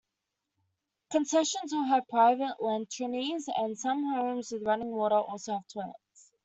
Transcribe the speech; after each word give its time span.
Concessions 1.11 1.73
all 1.73 1.83
have 1.83 2.07
private 2.09 2.59
latrines 2.59 3.45
and 3.55 3.77
some 3.77 4.11
homes 4.15 4.51
with 4.51 4.63
running 4.65 4.89
water 4.89 5.13
also 5.17 5.53
have 5.53 5.67
toilets. 5.67 6.31